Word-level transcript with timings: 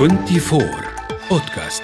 24 0.00 0.62
بودكاست 1.30 1.82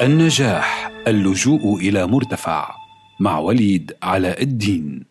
النجاح 0.00 0.90
اللجوء 1.06 1.76
إلى 1.78 2.06
مرتفع 2.06 2.74
مع 3.20 3.38
وليد 3.38 3.92
علاء 4.02 4.42
الدين. 4.42 5.04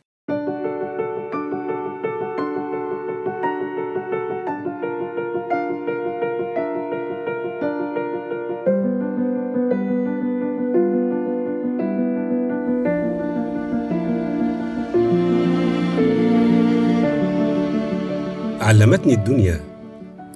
علمتني 18.61 19.13
الدنيا 19.13 19.70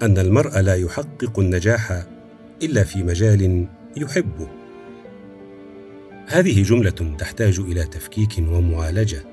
أن 0.02 0.18
المرء 0.18 0.60
لا 0.60 0.76
يحقق 0.76 1.40
النجاح 1.40 2.04
إلا 2.64 2.84
في 2.84 3.04
مجال 3.04 3.68
يحبه. 3.98 4.48
هذه 6.28 6.64
جملة 6.64 7.16
تحتاج 7.20 7.60
إلى 7.60 7.84
تفكيك 7.84 8.38
ومعالجة 8.40 9.24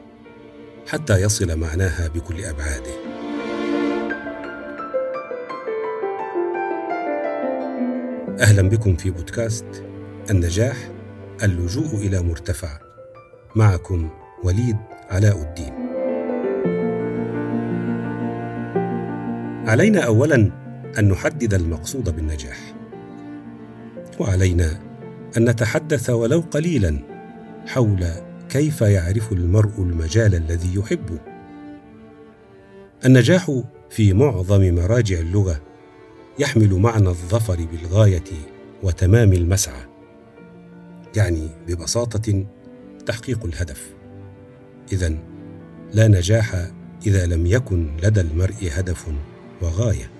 حتى 0.86 1.22
يصل 1.22 1.56
معناها 1.58 2.08
بكل 2.08 2.44
أبعاده. 2.44 2.92
أهلا 8.40 8.62
بكم 8.62 8.96
في 8.96 9.10
بودكاست 9.10 9.84
النجاح 10.30 10.76
اللجوء 11.42 11.94
إلى 11.94 12.22
مرتفع. 12.22 12.78
معكم 13.56 14.10
وليد 14.44 14.76
علاء 15.10 15.42
الدين. 15.42 15.81
علينا 19.66 20.00
اولا 20.00 20.50
أن 20.98 21.08
نحدد 21.08 21.54
المقصود 21.54 22.16
بالنجاح 22.16 22.74
وعلينا 24.20 24.80
أن 25.36 25.50
نتحدث 25.50 26.10
ولو 26.10 26.40
قليلا 26.40 26.98
حول 27.66 28.06
كيف 28.48 28.80
يعرف 28.80 29.32
المرء 29.32 29.72
المجال 29.78 30.34
الذي 30.34 30.74
يحبه. 30.74 31.18
النجاح 33.04 33.60
في 33.90 34.12
معظم 34.12 34.74
مراجع 34.74 35.18
اللغة 35.18 35.60
يحمل 36.38 36.74
معنى 36.74 37.08
الظفر 37.08 37.68
بالغاية 37.72 38.24
وتمام 38.82 39.32
المسعى 39.32 39.82
يعني 41.16 41.48
ببساطة 41.68 42.44
تحقيق 43.06 43.44
الهدف. 43.44 43.90
اذا 44.92 45.18
لا 45.92 46.08
نجاح 46.08 46.70
إذا 47.06 47.26
لم 47.26 47.46
يكن 47.46 47.96
لدى 48.02 48.20
المرء 48.20 48.70
هدف. 48.72 49.06
وغاية. 49.62 50.10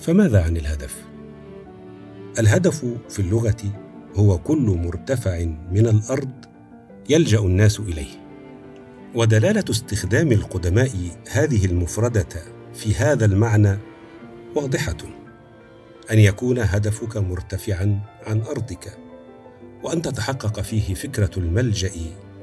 فماذا 0.00 0.42
عن 0.42 0.56
الهدف؟ 0.56 1.04
الهدف 2.38 2.84
في 3.08 3.18
اللغة 3.18 3.56
هو 4.14 4.38
كل 4.38 4.78
مرتفع 4.84 5.44
من 5.70 5.86
الأرض 5.86 6.30
يلجأ 7.08 7.38
الناس 7.38 7.80
إليه. 7.80 8.20
ودلالة 9.14 9.64
استخدام 9.70 10.32
القدماء 10.32 10.90
هذه 11.30 11.64
المفردة 11.64 12.28
في 12.74 12.94
هذا 12.94 13.24
المعنى 13.24 13.78
واضحة. 14.56 14.96
أن 16.10 16.18
يكون 16.18 16.58
هدفك 16.58 17.16
مرتفعا 17.16 18.00
عن 18.26 18.40
أرضك 18.40 18.98
وأن 19.82 20.02
تتحقق 20.02 20.60
فيه 20.60 20.94
فكرة 20.94 21.30
الملجأ 21.36 21.90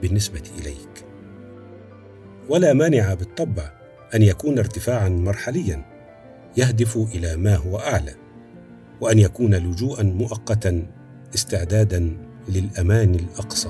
بالنسبة 0.01 0.43
إليك. 0.59 1.05
ولا 2.49 2.73
مانع 2.73 3.13
بالطبع 3.13 3.76
أن 4.15 4.21
يكون 4.21 4.59
ارتفاعا 4.59 5.09
مرحليا 5.09 5.85
يهدف 6.57 6.97
إلى 6.97 7.35
ما 7.35 7.55
هو 7.55 7.77
أعلى 7.77 8.13
وأن 9.01 9.19
يكون 9.19 9.55
لجوءا 9.55 10.03
مؤقتا 10.03 10.87
استعدادا 11.35 12.17
للأمان 12.49 13.15
الأقصى. 13.15 13.69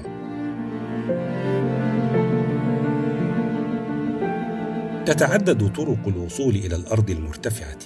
تتعدد 5.06 5.74
طرق 5.74 6.08
الوصول 6.08 6.56
إلى 6.56 6.76
الأرض 6.76 7.10
المرتفعة 7.10 7.80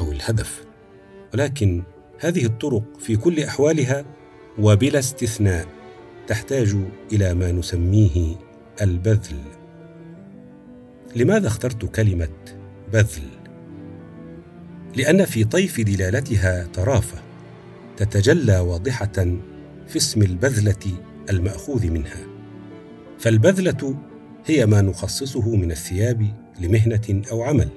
أو 0.00 0.12
الهدف 0.12 0.64
ولكن 1.34 1.82
هذه 2.20 2.46
الطرق 2.46 2.84
في 2.98 3.16
كل 3.16 3.40
أحوالها 3.40 4.04
وبلا 4.58 4.98
استثناء 4.98 5.66
تحتاج 6.26 6.76
إلى 7.12 7.34
ما 7.34 7.52
نسميه 7.52 8.36
البذل. 8.82 9.63
لماذا 11.16 11.46
اخترت 11.46 11.84
كلمة 11.84 12.28
بذل؟ 12.92 13.22
لأن 14.96 15.24
في 15.24 15.44
طيف 15.44 15.80
دلالتها 15.80 16.66
طرافة 16.74 17.18
تتجلى 17.96 18.58
واضحة 18.58 19.12
في 19.88 19.96
اسم 19.96 20.22
البذلة 20.22 20.98
المأخوذ 21.30 21.90
منها. 21.90 22.26
فالبذلة 23.18 23.98
هي 24.46 24.66
ما 24.66 24.80
نخصصه 24.80 25.56
من 25.56 25.70
الثياب 25.70 26.34
لمهنة 26.60 27.22
أو 27.30 27.42
عمل. 27.42 27.68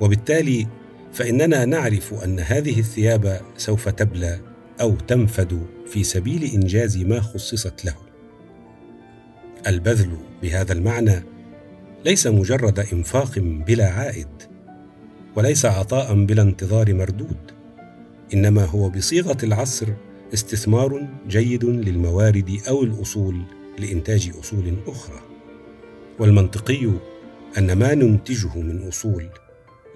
وبالتالي 0.00 0.66
فإننا 1.12 1.64
نعرف 1.64 2.14
أن 2.24 2.40
هذه 2.40 2.80
الثياب 2.80 3.40
سوف 3.56 3.88
تبلى 3.88 4.40
أو 4.80 4.94
تنفد 4.96 5.66
في 5.86 6.04
سبيل 6.04 6.44
إنجاز 6.44 6.98
ما 6.98 7.20
خصصت 7.20 7.84
له. 7.84 7.94
البذل 9.66 10.16
بهذا 10.42 10.72
المعنى 10.72 11.31
ليس 12.04 12.26
مجرد 12.26 12.78
إنفاق 12.92 13.38
بلا 13.38 13.88
عائد 13.90 14.28
وليس 15.36 15.64
عطاء 15.66 16.24
بلا 16.24 16.42
انتظار 16.42 16.94
مردود 16.94 17.50
إنما 18.34 18.64
هو 18.64 18.88
بصيغة 18.88 19.36
العصر 19.42 19.88
استثمار 20.34 21.08
جيد 21.28 21.64
للموارد 21.64 22.60
أو 22.68 22.82
الأصول 22.82 23.42
لإنتاج 23.78 24.32
أصول 24.40 24.76
أخرى. 24.86 25.20
والمنطقي 26.18 26.90
أن 27.58 27.72
ما 27.72 27.94
ننتجه 27.94 28.58
من 28.58 28.88
أصول 28.88 29.28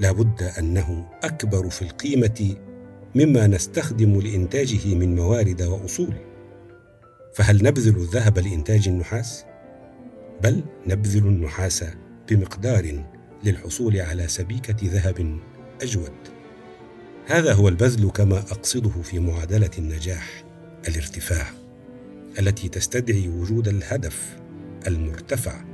لا 0.00 0.12
بد 0.12 0.42
أنه 0.58 1.08
أكبر 1.22 1.70
في 1.70 1.82
القيمة 1.82 2.56
مما 3.14 3.46
نستخدم 3.46 4.20
لإنتاجه 4.20 4.94
من 4.94 5.16
موارد 5.16 5.62
وأصول. 5.62 6.14
فهل 7.34 7.64
نبذل 7.64 7.96
الذهب 7.96 8.38
لإنتاج 8.38 8.88
النحاس؟ 8.88 9.44
بل 10.42 10.62
نبذل 10.86 11.26
النحاس 11.26 11.84
بمقدار 12.28 13.04
للحصول 13.44 13.96
على 14.00 14.28
سبيكة 14.28 14.76
ذهب 14.84 15.38
أجود. 15.82 16.12
هذا 17.26 17.52
هو 17.52 17.68
البذل 17.68 18.10
كما 18.10 18.38
أقصده 18.38 19.02
في 19.02 19.18
معادلة 19.18 19.70
النجاح 19.78 20.44
الارتفاع 20.88 21.46
التي 22.38 22.68
تستدعي 22.68 23.28
وجود 23.28 23.68
الهدف 23.68 24.38
المرتفع. 24.86 25.64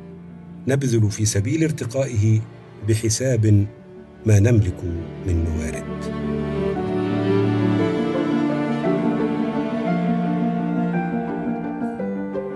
نبذل 0.69 1.11
في 1.11 1.25
سبيل 1.25 1.63
ارتقائه 1.63 2.41
بحساب 2.89 3.67
ما 4.27 4.41
نملك 4.41 4.85
من 5.27 5.45
موارد. 5.45 6.03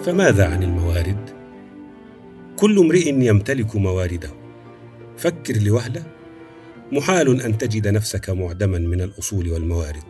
فماذا 0.03 0.47
عن 0.47 0.63
الموارد؟ 0.63 1.36
كل 2.57 2.79
امرئ 2.79 3.09
يمتلك 3.09 3.77
موارده. 3.77 4.31
فكر 5.17 5.57
لوهلة 5.57 6.03
محال 6.93 7.43
أن 7.43 7.59
تجد 7.59 7.89
نفسك 7.89 8.31
معدما 8.31 8.79
من 8.79 9.01
الأصول 9.01 9.51
والموارد. 9.51 10.05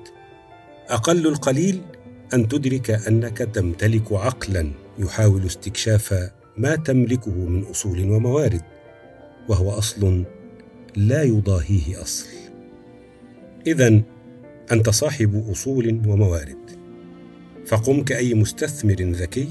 أقل 0.88 1.26
القليل 1.26 1.80
أن 2.34 2.48
تدرك 2.48 2.90
أنك 2.90 3.38
تمتلك 3.38 4.12
عقلا 4.12 4.70
يحاول 4.98 5.46
استكشاف 5.46 6.30
ما 6.56 6.76
تملكه 6.76 7.34
من 7.34 7.62
أصول 7.62 8.10
وموارد 8.10 8.62
وهو 9.48 9.70
أصل 9.70 10.24
لا 10.96 11.22
يضاهيه 11.22 12.02
أصل. 12.02 12.26
اذا 13.66 14.00
أنت 14.72 14.90
صاحب 14.90 15.50
أصول 15.50 16.02
وموارد. 16.06 16.70
فقم 17.66 18.04
كأي 18.04 18.34
مستثمر 18.34 18.96
ذكي 19.00 19.48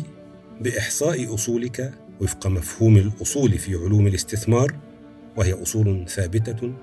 بإحصاء 0.62 1.34
أصولك 1.34 1.94
وفق 2.22 2.48
مفهوم 2.48 2.98
الأصول 2.98 3.58
في 3.58 3.76
علوم 3.76 4.08
الاستثمار 4.08 4.76
وهي 5.38 5.54
أصول 5.54 6.06
ثابتة 6.08 6.74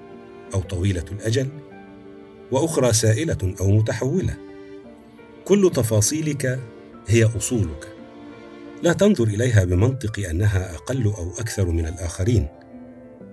أو 0.54 0.60
طويلة 0.60 1.04
الأجل 1.12 1.48
وأخرى 2.52 2.92
سائلة 2.92 3.54
أو 3.60 3.70
متحولة. 3.70 4.36
كل 5.44 5.70
تفاصيلك 5.74 6.60
هي 7.08 7.24
أصولك. 7.24 7.88
لا 8.82 8.92
تنظر 8.92 9.24
إليها 9.24 9.64
بمنطق 9.64 10.28
أنها 10.28 10.74
أقل 10.74 11.04
أو 11.04 11.32
أكثر 11.38 11.70
من 11.70 11.86
الآخرين. 11.86 12.48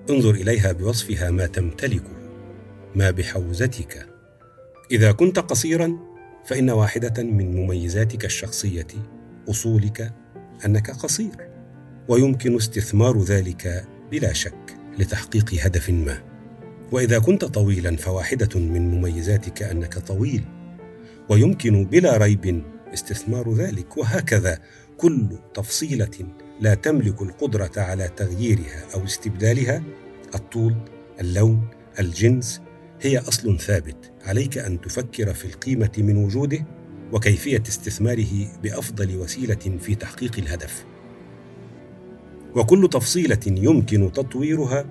انظر 0.09 0.33
إليها 0.33 0.71
بوصفها 0.71 1.31
ما 1.31 1.45
تمتلكه 1.45 2.19
ما 2.95 3.11
بحوزتك. 3.11 4.07
إذا 4.91 5.11
كنت 5.11 5.39
قصيرا 5.39 5.97
فإن 6.45 6.69
واحدة 6.69 7.23
من 7.23 7.55
مميزاتك 7.55 8.25
الشخصية 8.25 8.87
أصولك 9.49 10.13
أنك 10.65 10.91
قصير. 10.91 11.49
ويمكن 12.09 12.55
استثمار 12.55 13.23
ذلك 13.23 13.87
بلا 14.11 14.33
شك 14.33 14.77
لتحقيق 14.99 15.55
هدف 15.61 15.89
ما. 15.89 16.21
وإذا 16.91 17.19
كنت 17.19 17.45
طويلا 17.45 17.95
فواحدة 17.95 18.59
من 18.59 18.91
مميزاتك 18.91 19.63
أنك 19.63 19.97
طويل 19.97 20.43
ويمكن 21.29 21.85
بلا 21.85 22.17
ريب 22.17 22.63
استثمار 22.93 23.53
ذلك. 23.53 23.97
وهكذا 23.97 24.59
كل 24.97 25.27
تفصيلة 25.53 26.27
لا 26.61 26.73
تملك 26.73 27.21
القدرة 27.21 27.71
على 27.77 28.09
تغييرها 28.17 28.85
أو 28.93 29.03
استبدالها. 29.03 29.83
الطول 30.35 30.75
اللون 31.21 31.67
الجنس 31.99 32.61
هي 33.01 33.17
أصل 33.17 33.59
ثابت. 33.59 34.11
عليك 34.25 34.57
أن 34.57 34.81
تفكر 34.81 35.33
في 35.33 35.45
القيمة 35.45 35.91
من 35.97 36.17
وجوده 36.17 36.65
وكيفية 37.13 37.63
استثماره 37.67 38.47
بأفضل 38.63 39.17
وسيلة 39.17 39.77
في 39.79 39.95
تحقيق 39.95 40.37
الهدف. 40.37 40.85
وكل 42.55 42.89
تفصيلة 42.89 43.39
يمكن 43.47 44.11
تطويرها 44.11 44.85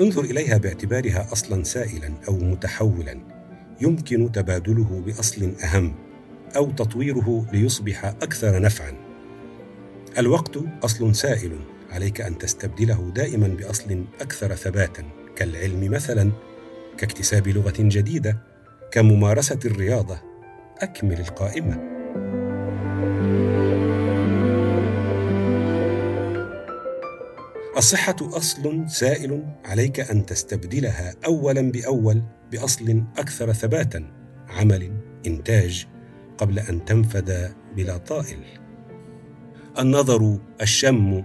انظر 0.00 0.24
إليها 0.24 0.56
باعتبارها 0.56 1.32
أصلا 1.32 1.62
سائلا 1.64 2.14
أو 2.28 2.36
متحولا. 2.36 3.20
يمكن 3.80 4.32
تبادله 4.32 5.02
بأصل 5.06 5.52
أهم 5.64 5.94
أو 6.56 6.70
تطويره 6.70 7.46
ليصبح 7.52 8.04
أكثر 8.04 8.62
نفعا. 8.62 8.92
الوقت 10.18 10.58
أصل 10.82 11.14
سائل 11.14 11.52
عليك 11.90 12.20
أن 12.20 12.38
تستبدله 12.38 13.12
دائما 13.14 13.48
بأصل 13.48 14.04
أكثر 14.20 14.54
ثباتا. 14.54 15.04
كالعلم 15.36 15.90
مثلا 15.90 16.32
كاكتساب 16.98 17.48
لغة 17.48 17.74
جديدة 17.78 18.38
كممارسة 18.90 19.58
الرياضة 19.64 20.18
أكمل 20.78 21.20
القائمة. 21.20 21.93
الصحة 27.76 28.16
أصل 28.22 28.84
سائل 28.88 29.44
عليك 29.64 30.00
أن 30.00 30.26
تستبدلها 30.26 31.14
أولا 31.26 31.72
بأول 31.72 32.22
بأصل 32.52 33.04
أكثر 33.18 33.52
ثباتا 33.52 34.10
عمل 34.48 34.92
إنتاج 35.26 35.86
قبل 36.38 36.58
أن 36.58 36.84
تنفذ 36.84 37.48
بلا 37.76 37.96
طائل. 37.96 38.38
النظر 39.78 40.38
الشم 40.62 41.24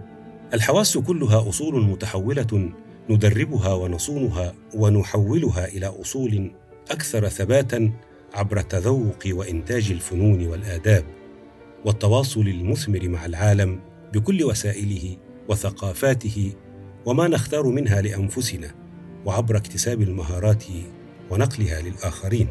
الحواس 0.54 0.98
كلها 0.98 1.50
أصول 1.50 1.84
متحولة 1.84 2.72
ندربها 3.10 3.74
ونصونها 3.74 4.54
ونحولها 4.76 5.66
إلى 5.68 5.86
أصول 5.86 6.52
أكثر 6.92 7.30
ثباتا 7.30 7.92
عبر 8.34 8.62
تذوق 8.62 9.20
وإنتاج 9.28 9.92
الفنون 9.92 10.48
والآداب 10.48 11.06
والتواصل 11.86 12.42
المثمر 12.42 13.08
مع 13.08 13.26
العالم 13.26 13.80
بكل 14.14 14.44
وسائله 14.44 15.18
وثقافاته 15.50 16.54
وما 17.06 17.28
نختار 17.28 17.68
منها 17.68 18.02
لأنفسنا 18.02 18.76
وعبر 19.26 19.58
اكتساب 19.58 20.02
المهارات 20.02 20.64
ونقلها 21.30 21.82
للآخرين. 21.82 22.48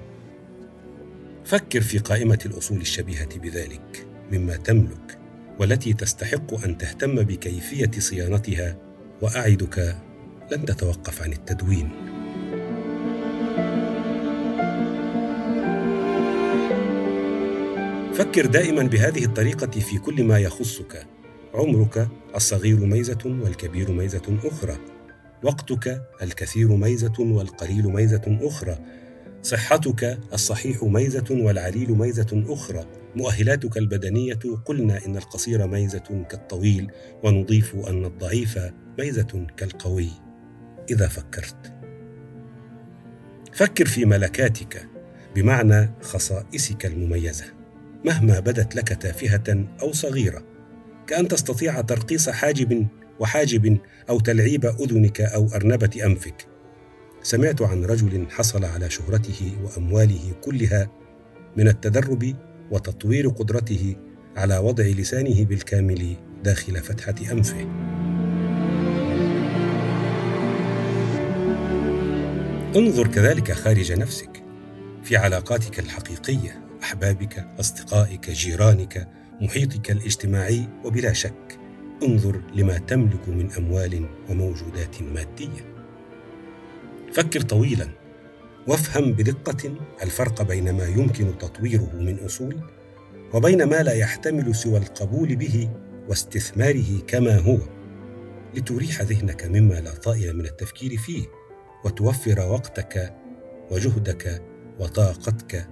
فكر 1.44 1.80
في 1.80 1.98
قائمة 1.98 2.38
الأصول 2.46 2.80
الشبيهة 2.80 3.38
بذلك 3.38 4.06
مما 4.32 4.56
تملك 4.56 5.18
والتي 5.60 5.92
تستحق 5.92 6.64
أن 6.64 6.78
تهتم 6.78 7.14
بكيفية 7.22 7.90
صيانتها 7.98 8.76
وأعدك 9.22 9.96
لن 10.52 10.64
تتوقف 10.64 11.22
عن 11.22 11.32
التدوين. 11.32 11.90
فكر 18.14 18.46
دائما 18.46 18.82
بهذه 18.82 19.24
الطريقة 19.24 19.80
في 19.80 19.98
كل 19.98 20.24
ما 20.24 20.38
يخصك 20.38 21.06
عمرك 21.54 22.08
الصغير 22.36 22.76
ميزة 22.76 23.18
والكبير 23.24 23.90
ميزة 23.90 24.38
أخرى. 24.44 24.76
وقتك 25.42 26.02
الكثير 26.22 26.76
ميزة 26.76 27.14
والقليل 27.18 27.86
ميزة 27.88 28.38
أخرى. 28.42 28.78
صحتك 29.42 30.18
الصحيح 30.32 30.82
ميزة 30.82 31.26
والعليل 31.30 31.90
ميزة 31.90 32.44
أخرى. 32.48 32.84
مؤهلاتك 33.16 33.76
البدنية 33.76 34.38
قلنا 34.64 35.06
إن 35.06 35.16
القصير 35.16 35.66
ميزة 35.66 36.24
كالطويل 36.30 36.90
ونضيف 37.24 37.76
أن 37.76 38.04
الضعيف 38.04 38.58
ميزة 38.98 39.46
كالقوي. 39.56 40.10
إذا 40.90 41.08
فكرت. 41.08 41.72
فكر 43.52 43.86
في 43.86 44.04
ملكاتك 44.04 44.88
بمعنى 45.34 45.90
خصائصك 46.02 46.86
المميزة. 46.86 47.44
مهما 48.04 48.40
بدت 48.40 48.76
لك 48.76 48.88
تافهة 48.88 49.66
أو 49.82 49.92
صغيرة 49.92 50.47
كأن 51.08 51.28
تستطيع 51.28 51.80
ترقيص 51.80 52.28
حاجب 52.28 52.86
وحاجب 53.20 53.78
أو 54.08 54.20
تلعيب 54.20 54.66
أذنك 54.66 55.20
أو 55.20 55.48
أرنبة 55.54 55.90
أنفك. 56.04 56.46
سمعت 57.22 57.62
عن 57.62 57.84
رجل 57.84 58.26
حصل 58.30 58.64
على 58.64 58.90
شهرته 58.90 59.52
وأمواله 59.64 60.32
كلها 60.40 60.90
من 61.56 61.68
التدرب 61.68 62.34
وتطوير 62.70 63.28
قدرته 63.28 63.96
على 64.36 64.58
وضع 64.58 64.84
لسانه 64.84 65.44
بالكامل 65.44 66.16
داخل 66.44 66.76
فتحة 66.76 67.32
أنفه. 67.32 67.60
انظر 72.76 73.06
كذلك 73.06 73.52
خارج 73.52 73.92
نفسك 73.92 74.42
في 75.02 75.16
علاقاتك 75.16 75.78
الحقيقية 75.78 76.64
أحبابك 76.82 77.46
أصدقائك 77.60 78.30
جيرانك 78.30 79.17
محيطك 79.40 79.90
الاجتماعي 79.90 80.68
وبلا 80.84 81.12
شك. 81.12 81.58
انظر 82.02 82.40
لما 82.54 82.78
تملك 82.78 83.28
من 83.28 83.52
أموال 83.52 84.06
وموجودات 84.30 85.02
مادية. 85.02 85.74
فكر 87.12 87.40
طويلا 87.40 87.88
وافهم 88.66 89.12
بدقة 89.12 89.76
الفرق 90.02 90.42
بين 90.42 90.76
ما 90.76 90.86
يمكن 90.86 91.38
تطويره 91.38 91.90
من 91.94 92.18
أصول 92.18 92.60
وبين 93.34 93.64
ما 93.64 93.82
لا 93.82 93.92
يحتمل 93.92 94.54
سوى 94.54 94.78
القبول 94.78 95.36
به 95.36 95.70
واستثماره 96.08 96.98
كما 97.06 97.38
هو. 97.38 97.58
لتريح 98.54 99.02
ذهنك 99.02 99.44
مما 99.44 99.74
لا 99.74 99.90
طائل 99.90 100.36
من 100.36 100.44
التفكير 100.44 100.96
فيه 100.96 101.26
وتوفر 101.84 102.40
وقتك 102.40 103.14
وجهدك 103.70 104.42
وطاقتك 104.78 105.68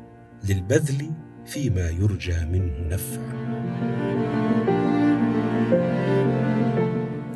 للبذل 0.49 1.11
فيما 1.47 1.91
يرجى 1.91 2.45
منه 2.45 2.89
نفع 2.91 3.37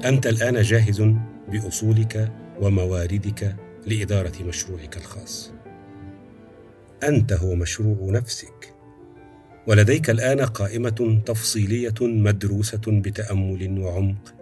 أنت 0.05 0.27
الآن 0.27 0.63
جاهز 0.63 1.03
بأصولك 1.49 2.33
ومواردك 2.61 3.57
لإدارة 3.87 4.43
مشروعك 4.43 4.97
الخاص. 4.97 5.53
أنت 7.03 7.33
هو 7.33 7.55
مشروع 7.55 7.97
نفسك. 8.11 8.75
ولديك 9.67 10.11
الآن 10.11 10.41
قائمة 10.41 11.23
تفصيلية 11.27 11.95
مدروسة 12.01 12.81
بتأمل 12.87 13.81
وعمق 13.81 14.35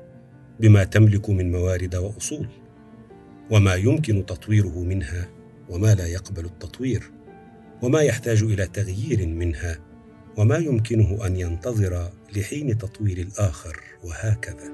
بما 0.60 0.84
تملك 0.84 1.30
من 1.30 1.52
موارد 1.52 1.96
وأصول 1.96 2.48
وما 3.50 3.74
يمكن 3.74 4.26
تطويره 4.26 4.78
منها 4.78 5.28
وما 5.68 5.94
لا 5.94 6.06
يقبل 6.06 6.44
التطوير. 6.44 7.10
وما 7.82 8.00
يحتاج 8.00 8.42
إلى 8.42 8.66
تغيير 8.66 9.26
منها 9.26 9.78
وما 10.36 10.56
يمكنه 10.56 11.26
أن 11.26 11.36
ينتظر 11.36 12.10
لحين 12.36 12.78
تطوير 12.78 13.18
الآخر 13.18 13.80
وهكذا. 14.04 14.72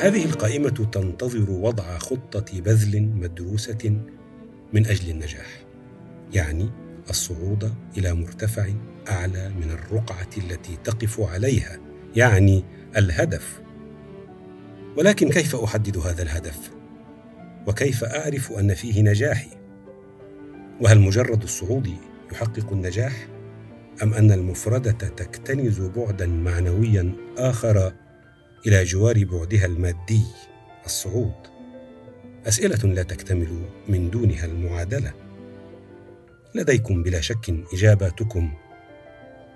هذه 0.00 0.24
القائمة 0.24 0.88
تنتظر 0.92 1.50
وضع 1.50 1.98
خطة 1.98 2.60
بذل 2.60 3.02
مدروسة 3.02 4.00
من 4.72 4.86
أجل 4.86 5.10
النجاح 5.10 5.64
يعني 6.32 6.70
الصعود 7.10 7.74
إلى 7.98 8.14
مرتفع 8.14 8.68
أعلى 9.08 9.48
من 9.48 9.70
الرقعة 9.70 10.30
التي 10.36 10.76
تقف 10.84 11.20
عليها 11.20 11.78
يعني 12.16 12.64
الهدف. 12.96 13.60
ولكن 14.96 15.28
كيف 15.28 15.56
أحدد 15.56 15.98
هذا 15.98 16.22
الهدف؟ 16.22 16.79
وكيف 17.66 18.04
أعرف 18.04 18.52
أن 18.52 18.74
فيه 18.74 19.02
نجاحي؟ 19.02 19.50
وهل 20.80 21.00
مجرد 21.00 21.42
الصعود 21.42 21.94
يحقق 22.32 22.72
النجاح؟ 22.72 23.26
أم 24.02 24.14
أن 24.14 24.32
المفردة 24.32 24.90
تكتنز 24.90 25.80
بعدا 25.80 26.26
معنويا 26.26 27.12
آخر 27.38 27.92
إلى 28.66 28.84
جوار 28.84 29.24
بعدها 29.24 29.66
المادي 29.66 30.22
الصعود؟ 30.86 31.32
أسئلة 32.46 32.94
لا 32.94 33.02
تكتمل 33.02 33.62
من 33.88 34.10
دونها 34.10 34.44
المعادلة. 34.44 35.12
لديكم 36.54 37.02
بلا 37.02 37.20
شك 37.20 37.54
إجاباتكم 37.72 38.52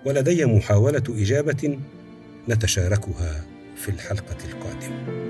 ولدي 0.07 0.45
محاولة 0.45 1.03
إجابة 1.09 1.79
نتشاركها 2.49 3.45
في 3.77 3.89
الحلقة 3.89 4.37
القادمة. 4.45 5.25